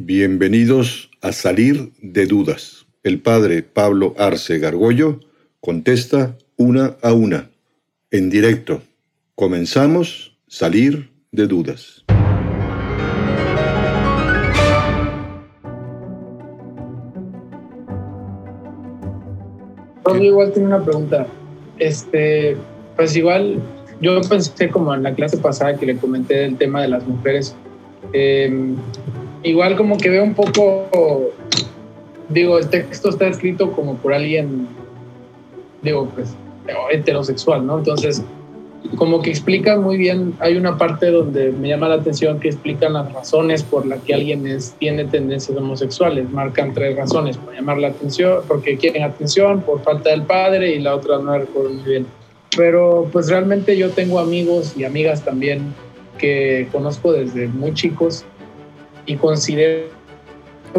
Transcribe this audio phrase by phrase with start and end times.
[0.00, 2.86] Bienvenidos a Salir de Dudas.
[3.02, 5.18] El padre Pablo Arce Gargollo
[5.58, 7.50] contesta una a una,
[8.12, 8.80] en directo.
[9.34, 12.04] Comenzamos Salir de Dudas.
[20.06, 21.26] Yo igual tiene una pregunta.
[21.80, 22.56] Este,
[22.94, 23.60] pues igual
[24.00, 27.56] yo pensé como en la clase pasada que le comenté del tema de las mujeres.
[28.12, 28.76] Em,
[29.42, 31.30] igual como que veo un poco,
[32.28, 34.68] digo, el texto está escrito como por alguien,
[35.82, 36.34] digo, pues
[36.90, 37.78] heterosexual, ¿no?
[37.78, 38.22] Entonces,
[38.96, 42.92] como que explica muy bien, hay una parte donde me llama la atención que explican
[42.92, 47.78] las razones por las que alguien es, tiene tendencias homosexuales, marcan tres razones por llamar
[47.78, 51.82] la atención, porque quieren atención, por falta del padre y la otra no recuerdo muy
[51.84, 52.06] bien.
[52.56, 55.74] Pero pues realmente yo tengo amigos y amigas también
[56.16, 58.24] que conozco desde muy chicos
[59.08, 59.88] y considero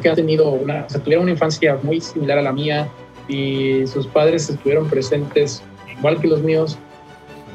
[0.00, 2.88] que han tenido una, o sea, tuvieron una infancia muy similar a la mía
[3.28, 5.62] y sus padres estuvieron presentes
[5.98, 6.78] igual que los míos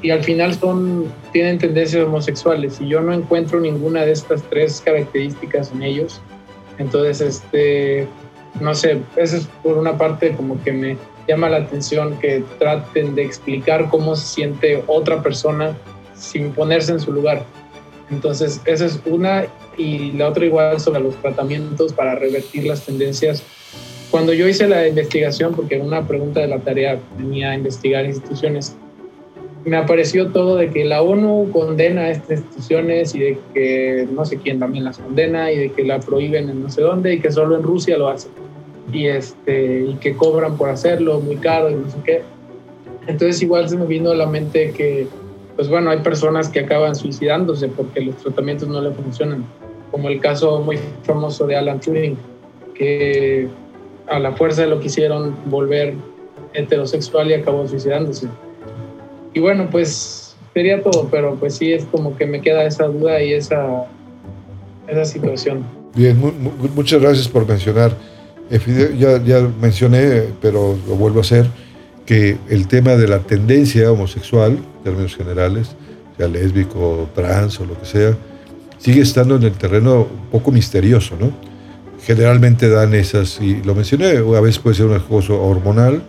[0.02, 4.82] y al final son, tienen tendencias homosexuales y yo no encuentro ninguna de estas tres
[4.86, 6.22] características en ellos.
[6.78, 8.08] Entonces, este,
[8.60, 13.16] no sé, eso es por una parte como que me llama la atención que traten
[13.16, 15.76] de explicar cómo se siente otra persona
[16.14, 17.44] sin ponerse en su lugar.
[18.12, 19.46] Entonces, esa es una
[19.78, 23.44] y la otra igual sobre los tratamientos para revertir las tendencias.
[24.12, 28.76] Cuando yo hice la investigación, porque una pregunta de la tarea venía investigar instituciones,
[29.66, 34.24] me apareció todo de que la ONU condena a estas instituciones y de que no
[34.24, 37.20] sé quién también las condena y de que la prohíben en no sé dónde y
[37.20, 38.32] que solo en Rusia lo hacen
[38.94, 42.22] y, este, y que cobran por hacerlo muy caro y no sé qué.
[43.08, 45.08] Entonces igual se me vino a la mente que,
[45.56, 49.46] pues bueno, hay personas que acaban suicidándose porque los tratamientos no le funcionan,
[49.92, 52.18] como el caso muy famoso de Alan Turing,
[52.74, 53.48] que
[54.08, 55.96] a la fuerza lo quisieron volver
[56.54, 58.28] heterosexual y acabó suicidándose.
[59.34, 63.22] Y bueno, pues sería todo, pero pues sí es como que me queda esa duda
[63.22, 63.86] y esa,
[64.88, 65.64] esa situación.
[65.96, 66.18] Bien,
[66.76, 67.92] muchas gracias por mencionar.
[68.98, 71.48] Ya, ya mencioné, pero lo vuelvo a hacer,
[72.06, 75.76] que el tema de la tendencia homosexual, en términos generales,
[76.16, 78.18] sea lésbico, trans o lo que sea,
[78.78, 81.32] sigue estando en el terreno un poco misterioso, ¿no?
[82.04, 86.02] Generalmente dan esas, y lo mencioné, a veces puede ser una cosa hormonal,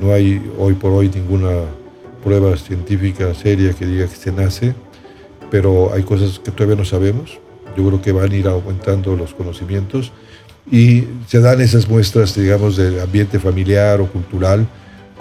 [0.00, 1.50] no hay hoy por hoy ninguna
[2.22, 4.74] prueba científica seria que diga que se nace,
[5.50, 7.38] pero hay cosas que todavía no sabemos.
[7.76, 10.12] Yo creo que van a ir aumentando los conocimientos
[10.70, 14.66] y se dan esas muestras, digamos, de ambiente familiar o cultural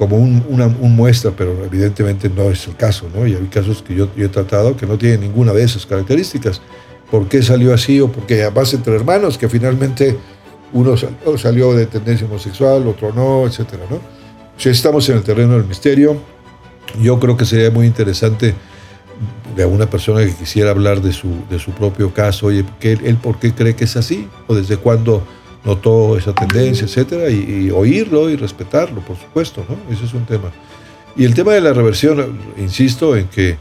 [0.01, 3.27] como una muestra, pero evidentemente no es el caso, ¿no?
[3.27, 6.59] Y hay casos que yo, he tratado que no tienen ninguna de esas características.
[7.11, 8.01] ¿Por qué salió así?
[8.01, 10.17] O porque además entre hermanos, que finalmente
[10.73, 10.95] uno
[11.37, 13.99] salió de tendencia homosexual, otro no, etcétera, ¿no?
[14.57, 16.17] Si estamos en el terreno del misterio,
[16.99, 18.55] yo creo que sería muy interesante
[19.55, 23.37] de alguna persona que quisiera hablar de su, de su propio caso, oye, él, por
[23.37, 25.21] qué cree que es así, o desde cuándo
[25.63, 29.93] notó esa tendencia, etcétera, y, oírlo y respetarlo, por supuesto, ¿no?
[29.93, 30.51] Ese es un tema.
[31.15, 33.57] Y el tema de la reversión, insisto en que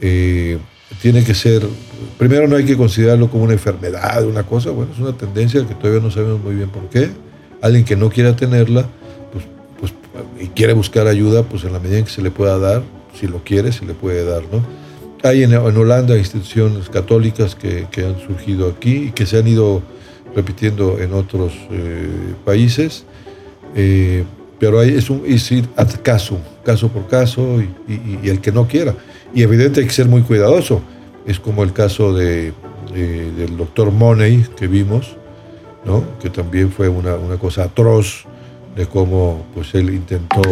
[0.00, 0.58] eh,
[1.00, 1.62] tiene que ser,
[2.18, 5.74] primero no hay que considerarlo como una enfermedad, una cosa, bueno, es una tendencia que
[5.74, 7.10] todavía no sabemos muy bien por qué.
[7.60, 8.86] Alguien que no quiera tenerla,
[10.40, 12.82] y quiere buscar ayuda, pues en la medida en que se le pueda dar,
[13.18, 14.64] si lo quiere, se le puede dar, ¿no?
[15.22, 19.82] Hay en, Holanda instituciones católicas que, que, han surgido aquí y que se han ido
[20.34, 22.08] repitiendo en otros eh,
[22.44, 23.04] países,
[23.74, 24.24] eh,
[24.58, 26.38] pero es, un, es ir a caso,
[26.92, 28.94] por caso y, el que no quiera.
[29.34, 30.80] Y evidentemente hay que ser muy cuidadoso.
[31.26, 32.52] Es como el caso de,
[32.92, 35.16] del doctor Money que vimos,
[35.84, 36.04] ¿no?
[36.20, 38.24] que también fue una, una cosa atroz
[38.76, 40.42] de cómo pues él intentó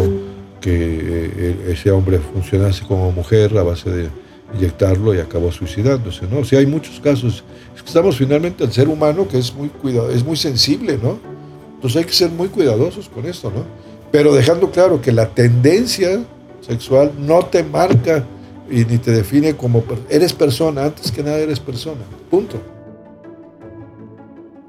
[0.61, 4.09] que eh, ese hombre funcionase como mujer a base de
[4.55, 6.39] inyectarlo y acabó suicidándose, ¿no?
[6.39, 7.43] O sea, hay muchos casos.
[7.85, 11.19] Estamos finalmente al ser humano que es muy cuidado, es muy sensible, ¿no?
[11.75, 13.65] Entonces hay que ser muy cuidadosos con esto, ¿no?
[14.11, 16.23] Pero dejando claro que la tendencia
[16.61, 18.25] sexual no te marca
[18.69, 22.01] y ni te define como eres persona, antes que nada eres persona.
[22.29, 22.73] Punto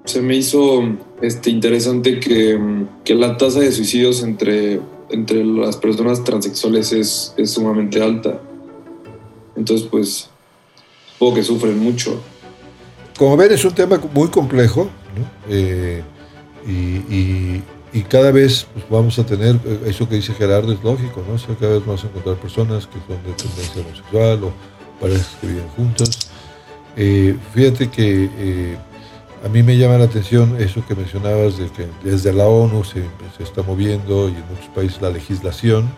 [0.05, 0.83] se me hizo
[1.23, 2.59] este, interesante que,
[3.05, 4.81] que, la tasa de suicidios entre,
[5.11, 8.41] entre las personas transexuales es, es sumamente alta.
[9.65, 10.29] Entonces, pues,
[11.15, 12.21] supongo que sufren mucho.
[13.17, 14.91] Como ven, es un tema muy complejo
[15.49, 16.03] eh,
[16.67, 17.63] y,
[17.97, 21.57] y, cada vez pues, vamos a tener, eh, eso que dice Gerardo es lógico, ¿no?
[21.57, 24.53] cada vez vamos a encontrar personas que son de tendencia homosexual o
[25.01, 26.29] parejas que viven juntos.
[26.99, 28.77] Eh, fíjate que
[29.43, 33.03] a mí me llama la atención eso que mencionabas de que desde la ONU se,
[33.39, 35.89] se está moviendo y en muchos países la legislación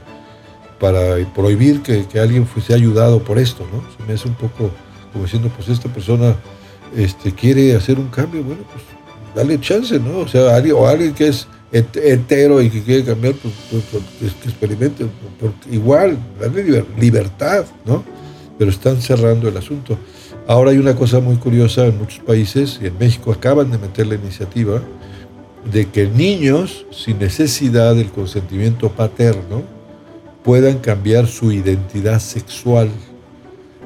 [0.79, 3.83] para prohibir que, que alguien fuese ayudado por esto, ¿no?
[3.97, 4.71] Se me hace un poco
[5.17, 6.37] como diciendo, pues esta persona
[6.95, 8.85] este, quiere hacer un cambio, bueno, pues
[9.35, 10.19] dale chance, ¿no?
[10.19, 13.83] O sea, alguien, o alguien que es entero y que quiere cambiar, pues, pues,
[14.21, 15.07] pues que experimente,
[15.71, 18.05] igual, dale libertad, ¿no?
[18.59, 19.99] Pero están cerrando el asunto.
[20.47, 24.07] Ahora hay una cosa muy curiosa en muchos países, y en México acaban de meter
[24.07, 24.83] la iniciativa,
[25.73, 29.65] de que niños, sin necesidad del consentimiento paterno,
[30.47, 32.89] puedan cambiar su identidad sexual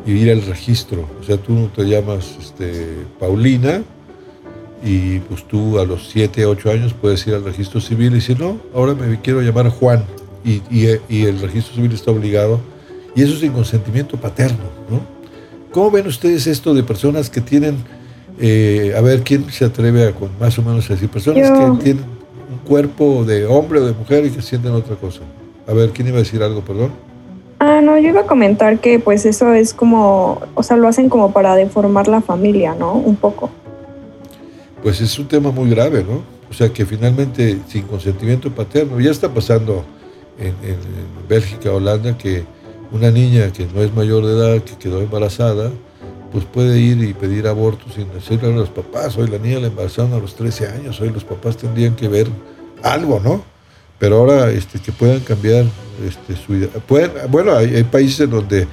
[0.05, 1.09] y ir al registro.
[1.19, 2.85] O sea, tú te llamas este,
[3.19, 3.83] Paulina
[4.85, 8.39] y pues tú a los 7, 8 años puedes ir al registro civil y decir,
[8.39, 10.05] no, ahora me quiero llamar Juan.
[10.45, 12.61] Y, y, el registro civil está obligado.
[13.17, 14.65] Y eso sin consentimiento paterno.
[14.91, 15.01] ¿no?
[15.73, 17.77] ¿Cómo ven ustedes esto de personas que tienen,
[18.39, 21.09] eh, a ver, ¿quién se atreve a con más o menos a decir?
[21.09, 22.05] Personas que tienen
[22.51, 25.21] un cuerpo de hombre o de mujer y que sienten otra cosa.
[25.67, 26.93] A ver, ¿quién iba a decir algo, perdón?
[27.59, 31.11] Ah, no, yo iba a comentar que pues eso es como, o sea, lo hacen
[31.11, 32.95] como para deformar la familia, ¿no?
[32.95, 33.51] Un poco.
[34.83, 36.23] Pues es un tema muy grave, ¿no?
[36.51, 39.85] O sea, que finalmente sin consentimiento paterno, ya está pasando
[40.39, 40.55] en,
[41.29, 42.45] Bélgica, Holanda, que
[42.93, 45.71] una niña que no es mayor de edad, que quedó embarazada,
[46.33, 49.67] pues puede ir y pedir aborto sin decirle a los papás, hoy la niña la
[49.67, 52.29] embarazaron a los 13 años, hoy los papás tendrían que ver
[52.83, 53.43] algo, ¿no?
[54.01, 55.67] Pero ahora este, que puedan cambiar
[56.05, 56.71] este, su idea.
[57.29, 58.67] bueno, hay, países en donde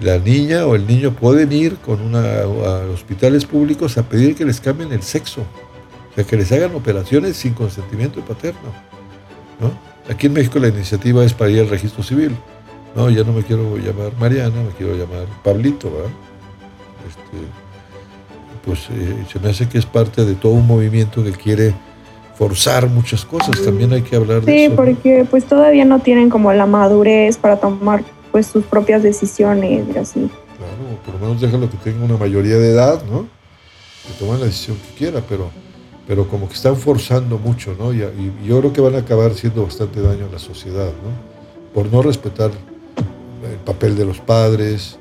[0.00, 4.44] la niña o el niño pueden ir con una, a hospitales públicos a pedir que
[4.44, 5.40] les cambien el sexo.
[5.40, 8.72] O sea, que les hagan operaciones sin consentimiento paterno.
[9.60, 9.72] ¿no?
[10.08, 12.36] Aquí en México la iniciativa es para ir al registro civil.
[12.94, 15.88] No, ya no me quiero llamar Mariana, me quiero llamar Pablito.
[17.08, 17.46] Este,
[18.64, 21.74] pues eh, se me hace que es parte de todo un movimiento que quiere
[22.38, 24.70] forzar muchas cosas, también hay que hablar de eso.
[24.70, 29.84] Sí, porque pues todavía no tienen como la madurez para tomar pues sus propias decisiones
[29.92, 30.30] y así.
[30.56, 33.26] Claro, por lo menos déjalo que tenga una mayoría de edad, ¿no?
[34.06, 35.50] Que tomen la decisión que quiera, pero,
[36.06, 37.92] pero como que están forzando mucho, ¿no?
[37.92, 37.98] Y,
[38.46, 41.74] yo creo que van a acabar haciendo bastante daño a la sociedad, ¿no?
[41.74, 42.52] Por no respetar
[43.50, 44.96] el papel de los padres,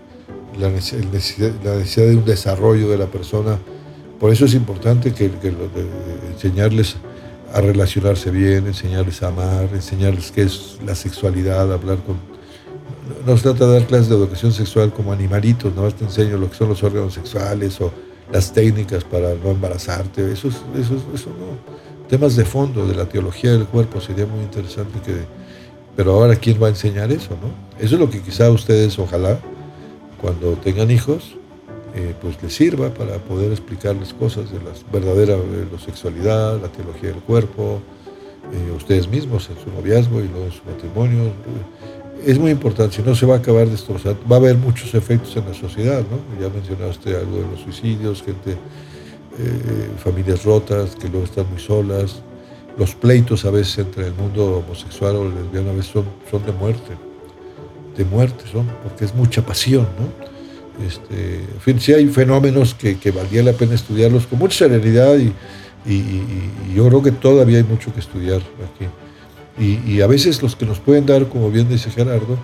[0.60, 3.60] la necesidad, la necesidad de un desarrollo de la persona.
[4.20, 5.54] Por eso es importante que, que
[6.34, 6.96] enseñarles
[7.54, 12.18] a relacionarse bien, enseñarles a amar, enseñarles qué es la sexualidad, hablar con...
[13.26, 16.50] No se trata de dar clases de educación sexual como animalitos, no te enseño lo
[16.50, 17.92] que son los órganos sexuales o
[18.32, 22.08] las técnicas para no embarazarte, eso, eso, eso no.
[22.10, 25.16] Temas de fondo de la teología del cuerpo sería muy interesante que...
[25.96, 27.32] Pero ahora, ¿quién va a enseñar eso?
[27.32, 27.84] No?
[27.84, 29.40] Eso es lo que quizá ustedes, ojalá,
[30.22, 31.36] cuando tengan hijos,
[31.98, 35.36] eh, pues les sirva para poder explicarles cosas de la verdadera
[35.84, 37.82] sexualidad, la teología del cuerpo,
[38.54, 41.32] eh, ustedes mismos en su noviazgo y luego en su matrimonio.
[42.24, 45.36] Es muy importante, si no se va a acabar destrozando, va a haber muchos efectos
[45.38, 46.40] en la sociedad, ¿no?
[46.40, 52.22] Ya mencionaste algo de los suicidios, gente, eh, familias rotas que luego están muy solas,
[52.78, 56.52] los pleitos a veces entre el mundo homosexual o lesbiano a veces son, son de
[56.52, 56.94] muerte,
[57.98, 60.37] de muerte son, porque es mucha pasión, ¿no?
[60.86, 65.16] Este, en fin, sí hay fenómenos que, que valía la pena estudiarlos con mucha serenidad
[65.18, 65.34] y,
[66.76, 68.88] yo creo que todavía hay mucho que estudiar aquí.
[69.58, 72.38] Y, a veces los que nos pueden dar, como bien dice Gerardo,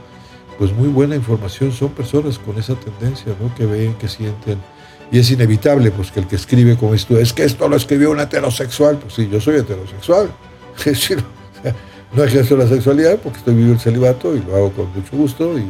[0.58, 3.54] pues muy buena información son personas con esa tendencia, ¿no?
[3.54, 4.60] Que ven, que sienten.
[5.12, 8.12] Y es inevitable, pues que el que escribe como esto, es que esto lo escribió
[8.12, 8.98] un heterosexual.
[8.98, 10.30] Pues sí, yo soy heterosexual.
[10.78, 11.24] Es decir,
[12.16, 15.60] no ejerzo la sexualidad porque estoy viviendo el celibato y lo hago con mucho gusto
[15.60, 15.66] y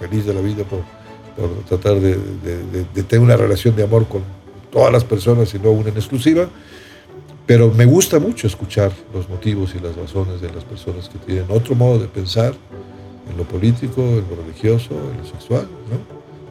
[0.00, 0.64] feliz de la vida
[1.36, 2.16] por tratar de,
[3.08, 4.22] tener una relación de amor con
[4.70, 6.48] todas las personas y no una en exclusiva.
[7.46, 11.46] Pero me gusta mucho escuchar los motivos y las razones de las personas que tienen
[11.48, 12.54] otro modo de pensar
[13.30, 15.98] en lo político, en lo religioso, en lo sexual, ¿no?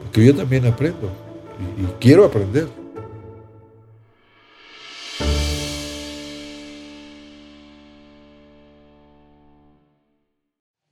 [0.04, 1.10] Porque yo también aprendo
[1.78, 2.68] y, y quiero aprender.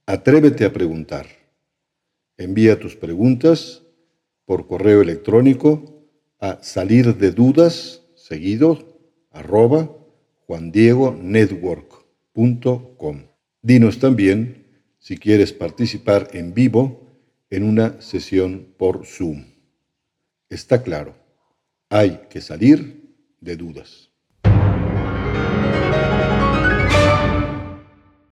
[0.06, 1.39] Atrévete a preguntar.
[2.40, 3.84] Envía tus preguntas
[4.46, 6.08] por correo electrónico
[6.40, 8.98] a salir de dudas seguido
[9.30, 9.94] arroba
[10.48, 13.24] juandiegonetwork.com.
[13.62, 14.68] Dinos también
[15.00, 17.10] si quieres participar en vivo
[17.50, 19.44] en una sesión por Zoom.
[20.48, 21.16] Está claro,
[21.90, 24.09] hay que salir de dudas.